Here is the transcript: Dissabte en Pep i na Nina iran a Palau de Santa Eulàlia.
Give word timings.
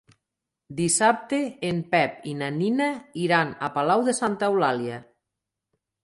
Dissabte 0.77 1.41
en 1.67 1.81
Pep 1.91 2.25
i 2.31 2.33
na 2.39 2.47
Nina 2.55 2.87
iran 3.25 3.51
a 3.67 3.69
Palau 3.75 4.05
de 4.09 4.15
Santa 4.21 4.49
Eulàlia. 4.55 4.97